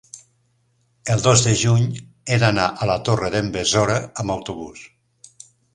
[1.15, 1.85] El dos de juny
[2.37, 4.87] he d'anar a la Torre d'en Besora amb autobús.